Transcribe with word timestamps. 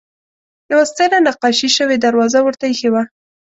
یوه 0.71 0.83
ستره 0.91 1.17
نقاشي 1.27 1.69
شوې 1.77 1.95
دروازه 1.99 2.39
ورته 2.43 2.63
اېښې 2.67 2.89
وه. 2.93 3.03